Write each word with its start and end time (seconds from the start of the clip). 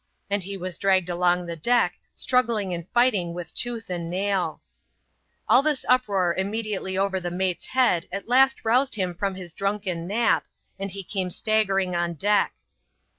"and 0.31 0.41
he 0.41 0.57
was 0.57 0.79
dragged 0.79 1.09
along 1.09 1.45
the 1.45 1.55
deck, 1.55 1.99
struggling 2.15 2.73
and 2.73 2.87
fighting 2.87 3.35
with 3.35 3.53
tooth 3.53 3.87
and 3.87 4.09
naiL 4.11 4.59
All 5.47 5.61
this 5.61 5.85
uproar 5.87 6.33
immediately 6.35 6.97
over 6.97 7.19
the 7.19 7.29
mate's 7.29 7.67
head 7.67 8.07
at 8.11 8.27
last 8.27 8.65
roused 8.65 8.95
him 8.95 9.13
from 9.13 9.35
his 9.35 9.53
drunken 9.53 10.07
nap, 10.07 10.47
and 10.79 10.89
he 10.89 11.03
came 11.03 11.29
staggering' 11.29 11.93
on 11.95 12.15
deck. 12.15 12.55